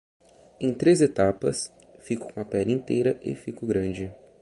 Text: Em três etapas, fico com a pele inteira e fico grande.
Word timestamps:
Em 0.59 0.73
três 0.73 0.99
etapas, 0.99 1.71
fico 1.99 2.33
com 2.33 2.39
a 2.41 2.45
pele 2.45 2.73
inteira 2.73 3.19
e 3.21 3.35
fico 3.35 3.67
grande. 3.67 4.11